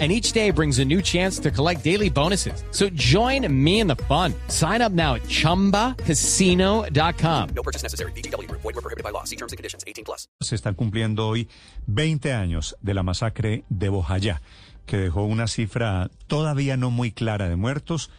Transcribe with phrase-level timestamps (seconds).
[0.00, 2.64] and each day brings a new chance to collect daily bonuses.
[2.72, 4.34] So join me in the fun.
[4.48, 7.48] Sign up now at ChumbaCasino.com.
[7.54, 8.10] No purchase necessary.
[8.12, 8.50] BGW.
[8.50, 9.22] Void were prohibited by law.
[9.22, 9.84] See terms and conditions.
[9.86, 10.26] 18 plus.
[10.40, 11.48] Se están cumpliendo hoy
[11.86, 14.42] 20 años de la masacre de Bojayá,
[14.86, 18.10] que dejó una cifra todavía no muy clara de muertos.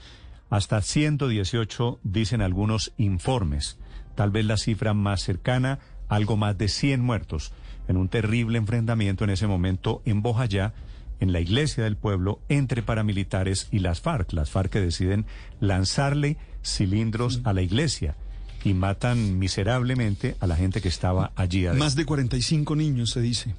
[0.49, 3.77] Hasta 118 dicen algunos informes.
[4.15, 7.51] Tal vez la cifra más cercana, algo más de 100 muertos
[7.87, 10.73] en un terrible enfrentamiento en ese momento en Bojayá
[11.19, 14.33] en la iglesia del pueblo entre paramilitares y las FARC.
[14.33, 15.25] Las FARC que deciden
[15.59, 18.15] lanzarle cilindros a la iglesia
[18.63, 21.85] y matan miserablemente a la gente que estaba allí adentro.
[21.85, 23.55] Más de 45 niños, se dice.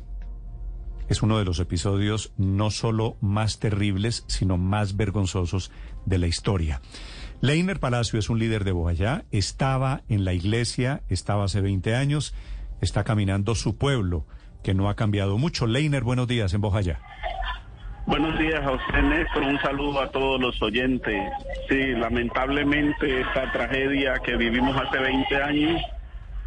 [1.08, 5.70] Es uno de los episodios no solo más terribles, sino más vergonzosos
[6.04, 6.80] de la historia.
[7.40, 12.34] Leiner Palacio es un líder de Bojayá, estaba en la iglesia, estaba hace 20 años,
[12.80, 14.26] está caminando su pueblo,
[14.64, 15.68] que no ha cambiado mucho.
[15.68, 17.00] Leiner, buenos días en Bojayá.
[18.06, 19.42] Buenos días a usted, Néstor.
[19.42, 21.28] Un saludo a todos los oyentes.
[21.68, 25.82] Sí, lamentablemente esta tragedia que vivimos hace 20 años,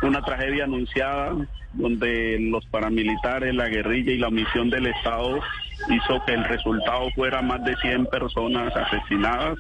[0.02, 1.36] una tragedia anunciada
[1.74, 5.42] donde los paramilitares, la guerrilla y la omisión del Estado
[5.90, 9.58] hizo que el resultado fuera más de 100 personas asesinadas.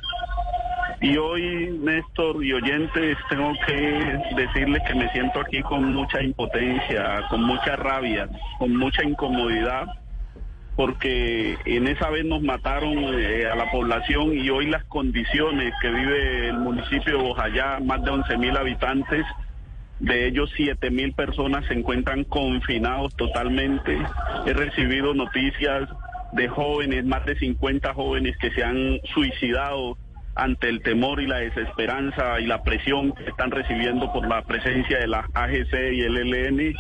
[1.02, 7.23] Y hoy, Néstor y oyentes, tengo que decirles que me siento aquí con mucha impotencia,
[7.30, 9.86] con mucha rabia, con mucha incomodidad
[10.80, 15.89] porque en esa vez nos mataron eh, a la población y hoy las condiciones que
[15.89, 19.25] vive el municipio de Bojayá, más de 11 mil habitantes,
[19.99, 23.97] de ellos 7 mil personas se encuentran confinados totalmente.
[24.45, 25.89] He recibido noticias
[26.31, 29.97] de jóvenes, más de 50 jóvenes que se han suicidado
[30.36, 34.98] ante el temor y la desesperanza y la presión que están recibiendo por la presencia
[34.98, 36.73] de la AGC y el ELN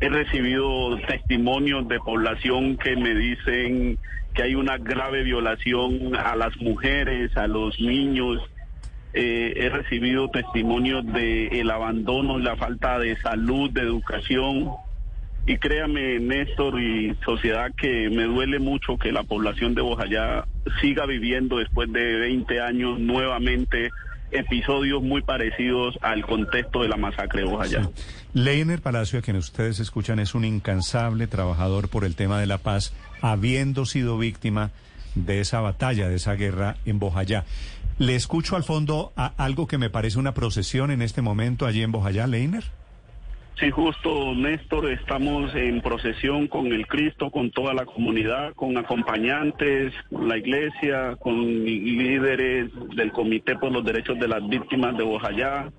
[0.00, 3.98] He recibido testimonios de población que me dicen
[4.32, 8.40] que hay una grave violación a las mujeres, a los niños.
[9.12, 14.70] Eh, he recibido testimonios de el abandono la falta de salud, de educación.
[15.46, 20.44] Y créame, Néstor y sociedad, que me duele mucho que la población de Bojayá
[20.80, 23.90] siga viviendo después de 20 años nuevamente
[24.30, 27.88] episodios muy parecidos al contexto de la masacre de Bojayá.
[28.34, 32.58] Leiner Palacio, a quien ustedes escuchan, es un incansable trabajador por el tema de la
[32.58, 34.70] paz, habiendo sido víctima
[35.14, 37.44] de esa batalla, de esa guerra en Bojayá.
[37.98, 41.82] Le escucho al fondo a algo que me parece una procesión en este momento allí
[41.82, 42.64] en Bojayá, Leiner.
[43.58, 49.92] Sí, justo, Néstor, estamos en procesión con el Cristo, con toda la comunidad, con acompañantes,
[50.10, 55.72] con la iglesia, con líderes del Comité por los Derechos de las Víctimas de Bojayá,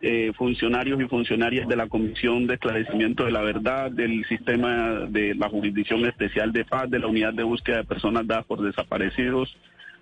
[0.00, 5.34] eh, funcionarios y funcionarias de la Comisión de Esclarecimiento de la Verdad, del Sistema de
[5.34, 9.54] la Jurisdicción Especial de Paz, de la Unidad de Búsqueda de Personas Dadas por Desaparecidos.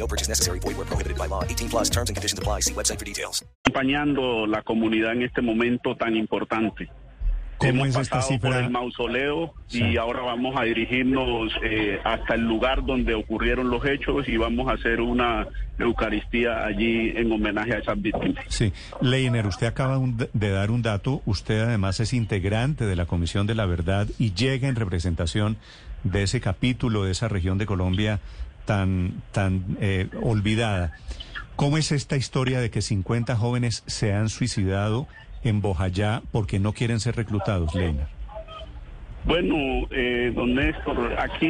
[0.00, 0.58] No purchase necessary.
[0.60, 1.44] Void were prohibited by law.
[1.44, 2.62] 18 plus terms and conditions apply.
[2.62, 3.44] See website for details.
[3.66, 6.88] Acompañando la comunidad en este momento tan importante.
[7.58, 9.82] ¿Cómo Hemos es esta pasado por el mausoleo Sí.
[9.84, 14.68] y ahora vamos a dirigirnos eh, hasta el lugar donde ocurrieron los hechos y vamos
[14.70, 15.46] a hacer una
[15.78, 18.44] Eucaristía allí en homenaje a esas víctimas.
[18.48, 18.72] Sí,
[19.02, 21.20] Leiner, usted acaba un- de dar un dato.
[21.26, 25.58] Usted además es integrante de la Comisión de la Verdad y llega en representación
[26.04, 28.20] de ese capítulo de esa región de Colombia
[28.70, 30.92] tan, tan eh, olvidada.
[31.56, 35.08] ¿Cómo es esta historia de que 50 jóvenes se han suicidado
[35.42, 38.06] en Bojayá porque no quieren ser reclutados, Leiner?
[39.24, 41.48] Bueno, eh, don Néstor, aquí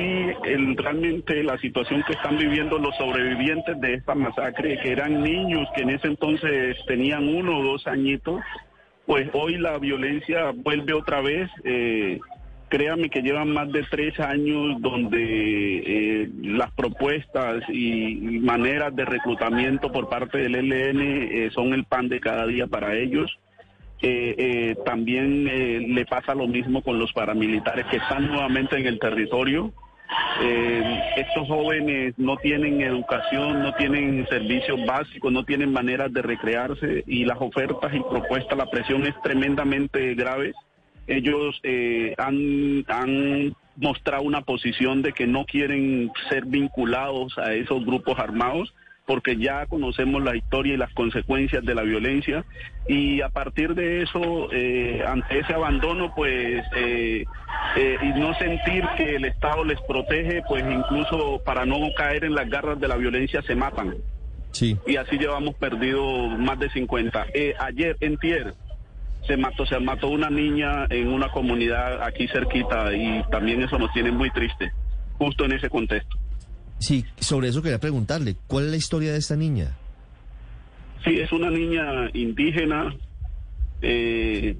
[0.76, 5.82] realmente la situación que están viviendo los sobrevivientes de esta masacre, que eran niños que
[5.82, 8.40] en ese entonces tenían uno o dos añitos,
[9.04, 11.50] pues hoy la violencia vuelve otra vez.
[11.64, 12.18] Eh,
[12.70, 19.92] créame que llevan más de tres años donde eh, las propuestas y maneras de reclutamiento
[19.92, 23.38] por parte del ELN eh, son el pan de cada día para ellos.
[24.02, 25.44] Eh, también
[25.94, 29.74] le pasa lo mismo con los paramilitares que están nuevamente en el territorio
[31.16, 37.24] estos jóvenes no tienen educación, no tienen servicios básicos, no tienen maneras de recrearse y
[37.24, 40.52] las ofertas y propuestas, la presión es tremendamente grave.
[41.10, 47.84] Ellos eh, han, han mostrado una posición de que no quieren ser vinculados a esos
[47.84, 48.72] grupos armados
[49.06, 52.44] porque ya conocemos la historia y las consecuencias de la violencia
[52.86, 57.24] y a partir de eso, eh, ante ese abandono, pues, eh,
[57.76, 62.36] eh, y no sentir que el Estado les protege, pues incluso para no caer en
[62.36, 63.96] las garras de la violencia se matan.
[64.52, 64.76] Sí.
[64.86, 67.26] Y así llevamos perdido más de 50.
[67.34, 68.54] Eh, ayer, en Tier,
[69.26, 73.92] se mató, se mató una niña en una comunidad aquí cerquita y también eso nos
[73.92, 74.72] tiene muy triste,
[75.18, 76.16] justo en ese contexto.
[76.78, 79.76] Sí, sobre eso quería preguntarle, ¿cuál es la historia de esta niña?
[81.04, 82.94] Sí, es una niña indígena
[83.82, 84.56] eh,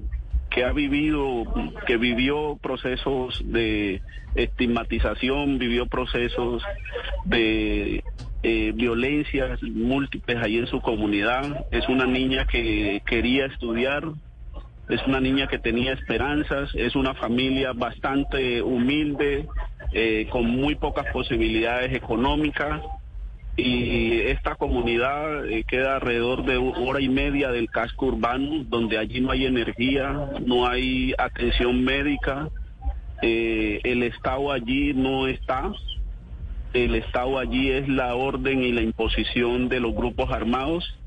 [0.49, 1.43] que ha vivido,
[1.87, 4.01] que vivió procesos de
[4.35, 6.63] estigmatización, vivió procesos
[7.25, 8.03] de
[8.43, 11.65] eh, violencias múltiples ahí en su comunidad.
[11.71, 14.03] Es una niña que quería estudiar,
[14.89, 19.47] es una niña que tenía esperanzas, es una familia bastante humilde,
[19.93, 22.81] eh, con muy pocas posibilidades económicas
[23.57, 29.19] y esta comunidad eh, queda alrededor de hora y media del casco urbano, donde allí
[29.19, 32.49] no hay energía, no hay atención médica,
[33.21, 35.71] eh, el Estado allí no está,
[36.73, 40.97] el Estado allí es la orden y la imposición de los grupos armados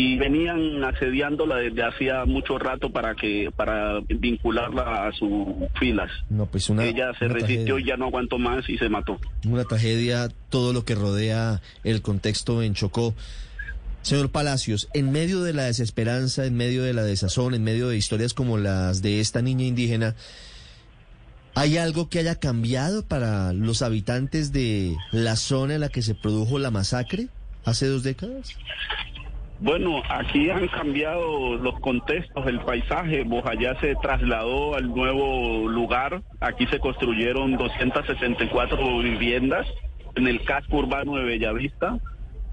[0.00, 6.08] y venían asediándola desde hacía mucho rato para que para vincularla a sus filas.
[6.30, 7.80] No, pues una, Ella se una resistió tragedia.
[7.80, 9.18] y ya no aguantó más y se mató.
[9.44, 13.12] Una tragedia, todo lo que rodea el contexto en Chocó.
[14.02, 17.96] Señor Palacios, en medio de la desesperanza, en medio de la desazón, en medio de
[17.96, 20.14] historias como las de esta niña indígena,
[21.56, 26.14] ¿hay algo que haya cambiado para los habitantes de la zona en la que se
[26.14, 27.26] produjo la masacre
[27.64, 28.54] hace dos décadas?
[29.60, 33.24] Bueno, aquí han cambiado los contextos, el paisaje.
[33.24, 36.22] Bojayá se trasladó al nuevo lugar.
[36.40, 39.66] Aquí se construyeron 264 viviendas
[40.14, 41.98] en el casco urbano de Bellavista.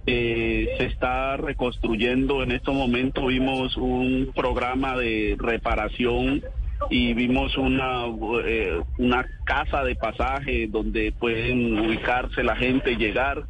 [0.08, 3.28] Eh, se está reconstruyendo en estos momentos.
[3.28, 6.44] Vimos un programa de reparación
[6.90, 8.06] y vimos una,
[8.46, 13.46] eh, una casa de pasaje donde pueden ubicarse la gente y llegar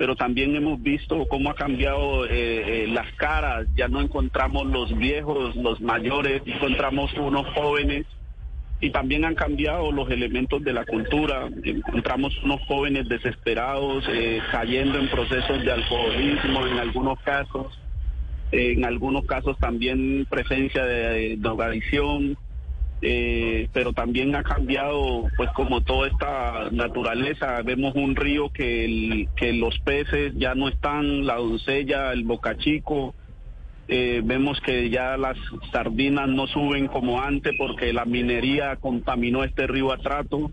[0.00, 4.96] pero también hemos visto cómo ha cambiado eh, eh, las caras, ya no encontramos los
[4.96, 8.06] viejos, los mayores, encontramos unos jóvenes.
[8.80, 14.98] Y también han cambiado los elementos de la cultura, encontramos unos jóvenes desesperados, eh, cayendo
[14.98, 17.78] en procesos de alcoholismo en algunos casos,
[18.52, 22.38] en algunos casos también presencia de drogadicción,
[23.02, 29.78] eh, pero también ha cambiado, pues como toda esta naturaleza, vemos un río que, los
[29.80, 33.14] peces ya no están, la doncella, el bocachico,
[33.88, 35.36] eh, vemos que ya las
[35.72, 40.52] sardinas no suben como antes porque la minería contaminó este río Atrato.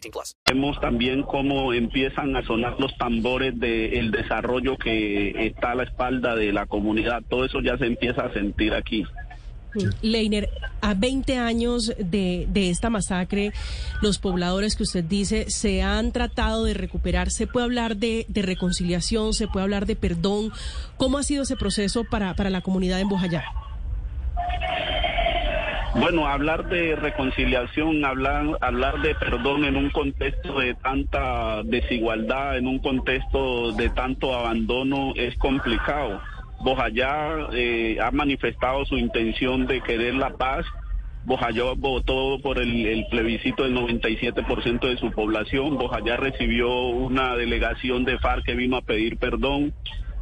[0.00, 0.36] 18 plus.
[0.46, 6.34] Vemos también cómo empiezan a sonar los tambores del desarrollo que está a la espalda
[6.34, 7.22] de la comunidad.
[7.28, 9.04] Todo eso ya se empieza a sentir aquí.
[10.00, 10.48] Leiner,
[10.80, 13.52] a 20 años de, de esta masacre,
[14.00, 17.30] los pobladores que usted dice se han tratado de recuperar.
[17.30, 19.34] ¿Se puede hablar de, de reconciliación?
[19.34, 20.52] ¿Se puede hablar de perdón?
[20.96, 23.44] ¿Cómo ha sido ese proceso para, para la comunidad en Bojayá?
[26.00, 32.68] Bueno, hablar de reconciliación, hablar, hablar de perdón en un contexto de tanta desigualdad, en
[32.68, 36.20] un contexto de tanto abandono, es complicado.
[36.60, 40.64] Bojayá eh, ha manifestado su intención de querer la paz.
[41.24, 45.78] Bojayá votó por el, plebiscito del 97% de su población.
[45.78, 49.74] Bojayá recibió una delegación de FARC que vino a pedir perdón.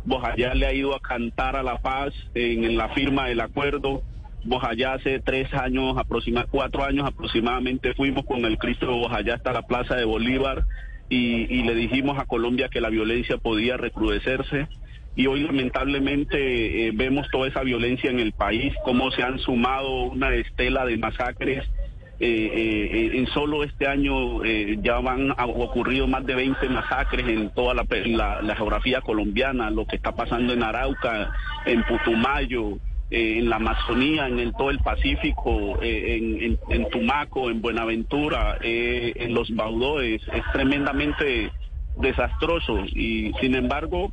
[0.06, 4.02] Bojayá le ha ido a cantar a la paz en la firma del acuerdo.
[4.46, 9.52] Bojayá hace tres años, aproxima, cuatro años aproximadamente, fuimos con el Cristo de Bojayá hasta
[9.52, 10.64] la Plaza de Bolívar
[11.08, 14.68] y, le dijimos a Colombia que la violencia podía recrudecerse.
[15.14, 20.02] Y hoy lamentablemente eh, vemos toda esa violencia en el país, cómo se han sumado
[20.02, 21.64] una estela de masacres
[22.18, 27.74] eh, en solo este año ya van ha ocurrido más de 20 masacres en toda
[27.74, 31.30] la, geografía colombiana, lo que está pasando en Arauca,
[31.66, 32.78] en Putumayo,
[33.10, 39.54] en la Amazonía, en el, todo el Pacífico, en, en, Tumaco, en Buenaventura, en los
[39.54, 41.52] Baudoes, es tremendamente
[41.96, 44.12] desastroso y sin embargo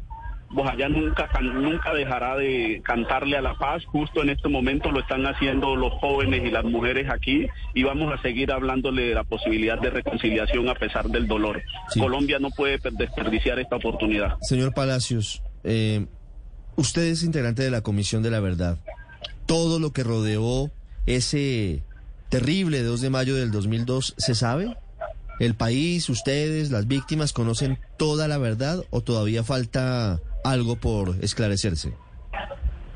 [0.54, 3.84] Bojayá nunca, nunca dejará de cantarle a la paz.
[3.86, 8.14] Justo en este momento lo están haciendo los jóvenes y las mujeres aquí y vamos
[8.14, 11.64] a seguir hablándole de la posibilidad de reconciliación a pesar del dolor.
[11.98, 14.38] Colombia no puede desperdiciar esta oportunidad.
[14.42, 16.06] Señor Palacios, eh,
[16.76, 18.78] usted es integrante de la Comisión de la Verdad.
[19.46, 20.72] Todo lo que rodeó
[21.06, 21.84] ese
[22.30, 24.76] terrible 2 de mayo del 2002, ¿se sabe?
[25.40, 31.94] ¿El país, ustedes, las víctimas conocen toda la verdad o todavía falta algo por esclarecerse?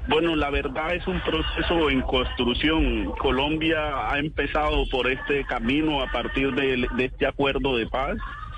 [0.07, 3.12] Bueno, la verdad es un proceso en construcción.
[3.19, 8.17] Colombia ha empezado por este camino a partir de, este acuerdo de paz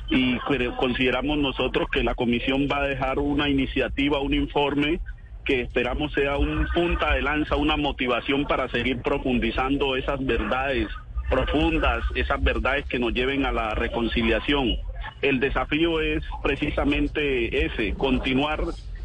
[0.09, 0.37] y
[0.77, 4.99] consideramos nosotros que la comisión va a dejar una iniciativa, un informe
[5.45, 10.87] que esperamos sea un punta de lanza, una motivación para seguir profundizando esas verdades
[11.29, 14.75] profundas, esas verdades que nos lleven a la reconciliación.
[15.21, 18.63] El desafío es precisamente ese, continuar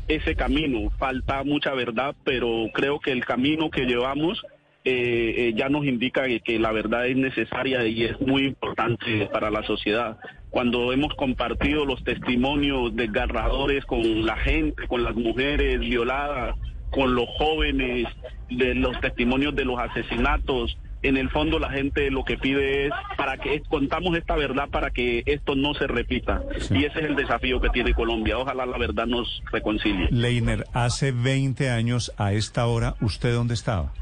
[0.08, 0.90] ese camino.
[0.98, 4.44] Falta mucha verdad, pero creo que el camino que llevamos
[4.86, 9.50] eh, eh, ya nos indica que, la verdad es necesaria y es muy importante para
[9.50, 10.18] la sociedad.
[10.54, 16.54] Cuando hemos compartido los testimonios desgarradores con la gente, con las mujeres violadas,
[16.92, 18.06] con los jóvenes,
[18.48, 22.92] de los testimonios de los asesinatos, en el fondo la gente lo que pide es
[23.16, 26.40] para que contamos esta verdad para que esto no se repita.
[26.70, 28.38] Y ese es el desafío que tiene Colombia.
[28.38, 30.06] Ojalá la verdad nos reconcilie.
[30.12, 33.92] Leiner, hace 20 años a esta hora, ¿usted dónde estaba?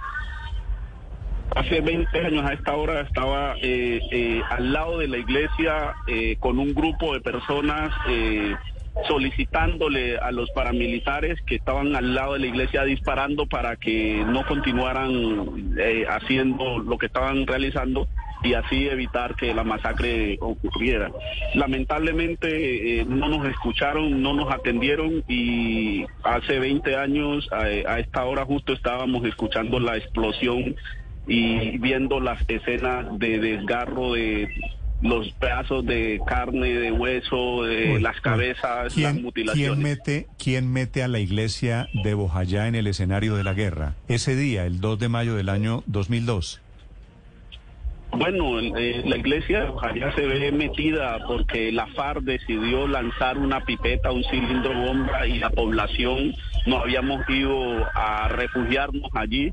[1.54, 6.37] Hace 20 años a esta hora estaba eh, eh, al lado de la iglesia eh,
[6.40, 7.92] con un grupo de personas
[9.09, 14.47] solicitándole a los paramilitares que estaban al lado de la iglesia disparando para que no
[14.47, 15.75] continuaran
[16.11, 18.06] haciendo lo que estaban realizando
[18.44, 21.11] y así evitar que la masacre ocurriera.
[21.54, 28.75] Lamentablemente no nos escucharon, no nos atendieron y hace 20 años a esta hora justo
[28.75, 30.76] estábamos escuchando la explosión
[31.26, 34.49] y viendo las escenas de desgarro de
[35.02, 39.75] los pedazos de carne, de hueso, de las cabezas, las mutilaciones.
[39.75, 43.95] ¿quién mete, ¿Quién mete a la iglesia de Bojayá en el escenario de la guerra?
[44.09, 46.61] Ese día, el 2 de mayo del año 2002.
[48.12, 53.64] Bueno, eh, la iglesia de Bojayá se ve metida porque la FARC decidió lanzar una
[53.64, 56.35] pipeta, un cilindro bomba y la población
[56.67, 59.52] nos habíamos ido a refugiarnos allí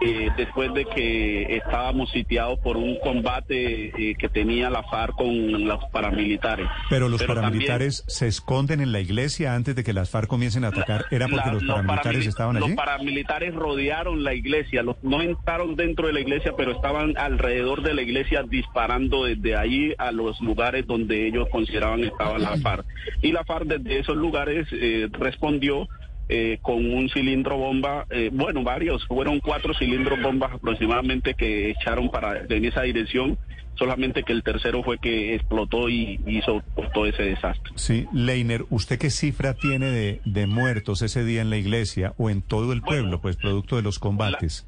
[0.00, 5.66] eh, después de que estábamos sitiados por un combate eh, que tenía la FARC con
[5.66, 6.66] los paramilitares.
[6.88, 10.68] Pero los paramilitares se esconden en la iglesia antes de que las FARC comiencen a
[10.68, 11.04] atacar.
[11.10, 12.68] ¿Era porque los paramilitares estaban allí?
[12.68, 17.82] Los paramilitares rodearon la iglesia, los, no entraron dentro de la iglesia, pero estaban alrededor
[17.82, 22.86] de la iglesia disparando desde ahí a los lugares donde ellos consideraban estaba la FARC.
[23.22, 25.88] Y la FARC desde esos lugares eh, respondió
[26.32, 32.08] eh, con un cilindro bomba, eh, bueno, varios, fueron cuatro cilindros bombas aproximadamente que echaron
[32.08, 33.36] para en esa dirección,
[33.74, 36.62] solamente que el tercero fue que explotó y hizo
[36.94, 37.72] todo ese desastre.
[37.74, 42.30] Sí, Leiner, ¿usted qué cifra tiene de, de muertos ese día en la iglesia o
[42.30, 44.66] en todo el pueblo, pues producto de los combates?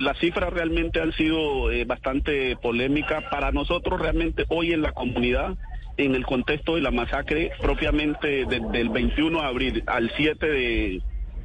[0.00, 3.22] las cifras realmente han sido eh, bastante polémicas.
[3.30, 5.56] Para nosotros realmente hoy en la comunidad
[6.04, 11.02] en el contexto de la masacre propiamente desde el 21 de abril al 7 de,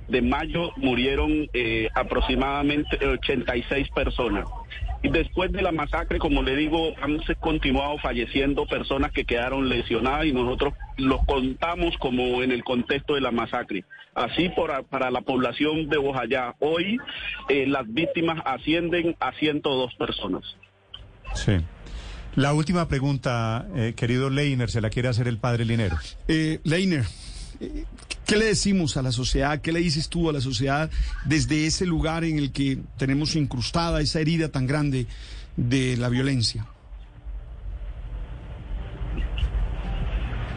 [0.07, 4.45] de mayo murieron eh, aproximadamente 86 personas.
[5.01, 10.25] Y después de la masacre, como le digo, han continuado falleciendo personas que quedaron lesionadas
[10.25, 13.83] y nosotros los contamos como en el contexto de la masacre.
[14.15, 14.50] Así
[14.89, 16.97] para la población de Bojayá, hoy
[17.50, 20.43] eh, las víctimas ascienden a 102 personas.
[21.33, 21.57] Sí.
[22.35, 25.97] La última pregunta, eh, querido Leiner, se la quiere hacer el padre Linero.
[26.27, 27.05] Eh, Leiner,
[27.61, 27.85] eh,
[28.27, 29.61] ¿qué le decimos a la sociedad?
[29.61, 30.91] ¿Qué le dices tú a la sociedad
[31.23, 35.07] desde ese lugar en el que tenemos incrustada esa herida tan grande
[35.55, 36.65] de la violencia?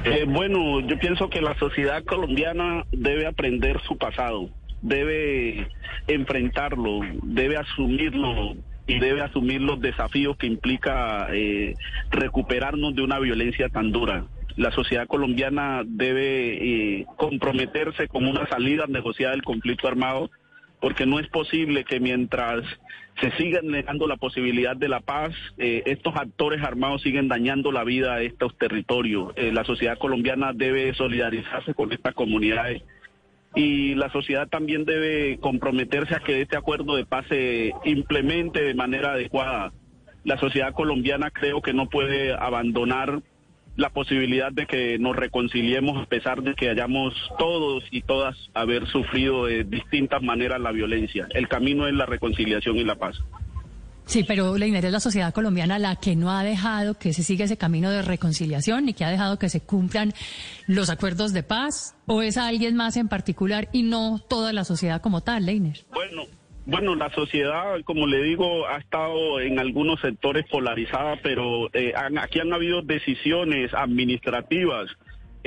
[0.04, 4.50] Eh, bueno, yo pienso que la sociedad colombiana debe aprender su pasado,
[4.82, 5.68] debe
[6.08, 8.56] enfrentarlo, debe asumirlo
[8.88, 11.75] y debe asumir los desafíos que implica eh,
[12.11, 14.25] recuperarnos de una violencia tan dura.
[14.57, 20.30] La sociedad colombiana debe eh, comprometerse con una salida negociada del conflicto armado
[20.80, 22.64] porque no es posible que mientras
[23.21, 27.85] se siga negando la posibilidad de la paz, eh, estos actores armados siguen dañando la
[27.85, 29.33] vida de estos territorios.
[29.37, 32.83] Eh, la sociedad colombiana debe solidarizarse con estas comunidades
[33.55, 38.75] y la sociedad también debe comprometerse a que este acuerdo de paz se implemente de
[38.75, 39.73] manera adecuada.
[40.25, 43.23] La sociedad colombiana creo que no puede abandonar
[43.76, 48.87] la posibilidad de que nos reconciliemos a pesar de que hayamos todos y todas haber
[48.88, 51.28] sufrido de distintas maneras la violencia.
[51.31, 53.17] El camino es la reconciliación y la paz.
[54.09, 57.45] Sí, pero Leiner es la sociedad colombiana la que no ha dejado que se siga
[57.45, 60.15] ese camino de reconciliación ni que ha dejado que se cumplan
[60.67, 65.03] los acuerdos de paz o es alguien más en particular y no toda la sociedad
[65.03, 65.85] como tal, Leiner.
[65.93, 66.23] Bueno,
[66.65, 72.41] bueno, la sociedad, como le digo, ha estado en algunos sectores polarizada, pero eh, aquí
[72.41, 74.91] han habido decisiones administrativas.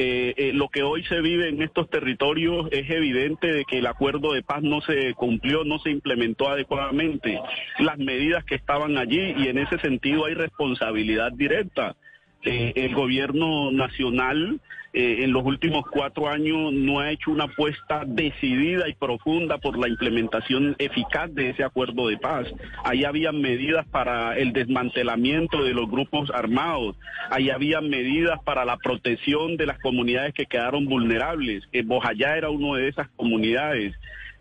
[0.04, 3.86] Eh, eh, lo que hoy se vive en estos territorios es evidente de que el
[3.86, 7.40] acuerdo de paz no se cumplió, no se implementó adecuadamente.
[7.78, 11.96] Las medidas que estaban allí y en ese sentido hay responsabilidad directa.
[12.44, 14.60] El gobierno nacional
[14.94, 19.78] eh, en los últimos cuatro años no ha hecho una apuesta decidida y profunda por
[19.78, 22.48] la implementación eficaz de ese acuerdo de paz.
[22.84, 26.98] Ahí había medidas para el desmantelamiento de los grupos armados,
[27.30, 31.64] ahí había medidas para la protección de las comunidades que quedaron vulnerables.
[31.72, 33.94] Eh, Bojayá era una de esas comunidades.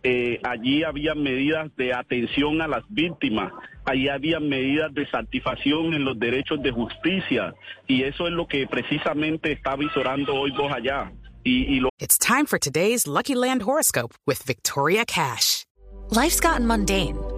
[0.02, 3.52] Eh, allí había medidas de atención a las víctimas,
[3.84, 7.54] allí había medidas de satisfacción en los derechos de justicia
[7.86, 11.12] y eso es lo que precisamente está visorando hoy vos allá.
[11.44, 15.64] Y, y lo It's time for today's Lucky Land horoscope with Victoria Cash.
[16.10, 17.16] Life's gotten mundane,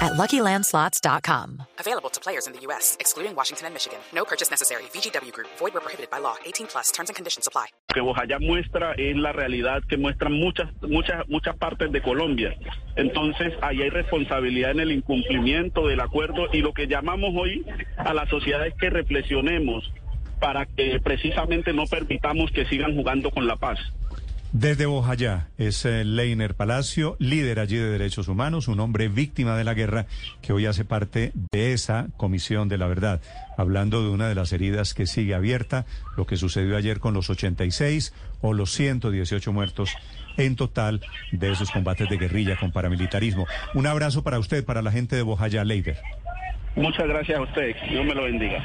[0.00, 1.62] at LuckyLandSlots.com.
[1.78, 3.98] Available to players in the U.S., excluding Washington and Michigan.
[4.14, 4.84] No purchase necessary.
[4.94, 5.48] VGW Group.
[5.58, 6.36] Void where prohibited by law.
[6.44, 6.90] 18 plus.
[6.90, 7.66] Terms and conditions apply.
[7.94, 12.56] que Bojayá muestra es la realidad que muestran muchas, muchas, muchas partes de Colombia.
[12.96, 17.64] Entonces, ahí hay responsabilidad en el incumplimiento del acuerdo y lo que llamamos hoy
[17.96, 19.92] a la sociedad es que reflexionemos
[20.40, 23.78] para que precisamente no permitamos que sigan jugando con la paz.
[24.56, 29.64] Desde Bojayá es eh, Leiner Palacio, líder allí de derechos humanos, un hombre víctima de
[29.64, 30.06] la guerra
[30.42, 33.20] que hoy hace parte de esa comisión de la verdad,
[33.58, 35.86] hablando de una de las heridas que sigue abierta,
[36.16, 39.90] lo que sucedió ayer con los 86 o los 118 muertos
[40.36, 41.00] en total
[41.32, 43.48] de esos combates de guerrilla con paramilitarismo.
[43.74, 45.98] Un abrazo para usted, para la gente de Bojayá, Leider.
[46.76, 47.74] Muchas gracias a usted.
[47.90, 48.64] Dios me lo bendiga.